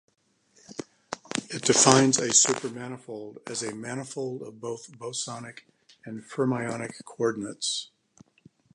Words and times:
It 1.51 1.61
defines 1.63 2.17
a 2.17 2.29
supermanifold 2.29 3.47
as 3.47 3.61
a 3.61 3.75
manifold 3.75 4.41
with 4.41 4.59
both 4.59 4.91
bosonic 4.97 5.59
and 6.05 6.23
fermionic 6.23 7.05
coordinates. 7.05 7.91